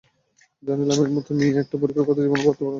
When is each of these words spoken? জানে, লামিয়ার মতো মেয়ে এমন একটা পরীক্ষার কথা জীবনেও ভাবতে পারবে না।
জানে, 0.63 0.83
লামিয়ার 0.89 1.15
মতো 1.15 1.31
মেয়ে 1.37 1.51
এমন 1.51 1.61
একটা 1.63 1.75
পরীক্ষার 1.81 2.07
কথা 2.07 2.21
জীবনেও 2.21 2.45
ভাবতে 2.45 2.57
পারবে 2.57 2.65
না। 2.65 2.69